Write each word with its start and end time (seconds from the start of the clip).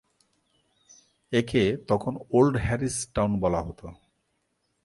একে 1.31 1.63
তখন 1.87 2.13
Old 2.31 2.55
Harris 2.57 2.97
Town 3.15 3.31
বলা 3.39 3.61
হতো। 3.61 3.87